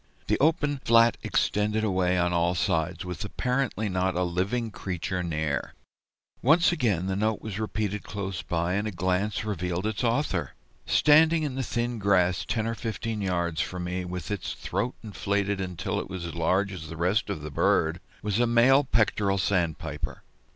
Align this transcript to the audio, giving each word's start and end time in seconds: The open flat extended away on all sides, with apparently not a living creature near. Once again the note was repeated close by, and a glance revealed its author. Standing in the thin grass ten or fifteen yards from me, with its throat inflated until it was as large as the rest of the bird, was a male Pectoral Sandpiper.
The 0.25 0.39
open 0.39 0.79
flat 0.83 1.17
extended 1.21 1.83
away 1.83 2.17
on 2.17 2.33
all 2.33 2.55
sides, 2.55 3.05
with 3.05 3.23
apparently 3.23 3.87
not 3.87 4.15
a 4.15 4.23
living 4.23 4.71
creature 4.71 5.21
near. 5.21 5.75
Once 6.41 6.71
again 6.71 7.05
the 7.05 7.15
note 7.15 7.39
was 7.43 7.59
repeated 7.59 8.01
close 8.01 8.41
by, 8.41 8.73
and 8.73 8.87
a 8.87 8.91
glance 8.91 9.45
revealed 9.45 9.85
its 9.85 10.03
author. 10.03 10.55
Standing 10.87 11.43
in 11.43 11.53
the 11.53 11.61
thin 11.61 11.99
grass 11.99 12.43
ten 12.47 12.65
or 12.65 12.73
fifteen 12.73 13.21
yards 13.21 13.61
from 13.61 13.83
me, 13.83 14.03
with 14.03 14.31
its 14.31 14.53
throat 14.53 14.95
inflated 15.03 15.61
until 15.61 15.99
it 15.99 16.09
was 16.09 16.25
as 16.25 16.33
large 16.33 16.71
as 16.73 16.89
the 16.89 16.97
rest 16.97 17.29
of 17.29 17.43
the 17.43 17.51
bird, 17.51 17.99
was 18.23 18.39
a 18.39 18.47
male 18.47 18.83
Pectoral 18.83 19.37
Sandpiper. 19.37 20.23